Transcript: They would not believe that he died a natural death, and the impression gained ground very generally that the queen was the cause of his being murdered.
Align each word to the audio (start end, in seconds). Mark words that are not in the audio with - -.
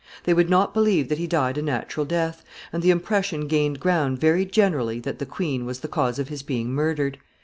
They 0.23 0.33
would 0.33 0.49
not 0.49 0.73
believe 0.73 1.09
that 1.09 1.19
he 1.19 1.27
died 1.27 1.59
a 1.59 1.61
natural 1.61 2.07
death, 2.07 2.43
and 2.73 2.81
the 2.81 2.89
impression 2.89 3.45
gained 3.47 3.79
ground 3.79 4.17
very 4.19 4.45
generally 4.45 4.99
that 5.01 5.19
the 5.19 5.27
queen 5.27 5.63
was 5.63 5.81
the 5.81 5.87
cause 5.87 6.17
of 6.17 6.27
his 6.29 6.41
being 6.41 6.71
murdered. 6.73 7.19